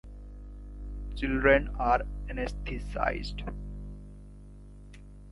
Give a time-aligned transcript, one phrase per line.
[1.15, 3.43] Children are anesthetized.